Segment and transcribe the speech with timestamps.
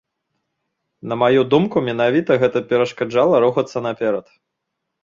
[1.11, 4.25] На маю думку, менавіта гэта перашкаджала рухацца наперад.